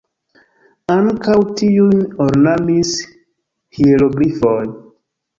Ankaŭ 0.93 1.35
tiujn 1.59 1.99
ornamis 2.25 2.93
hieroglifoj. 3.81 4.63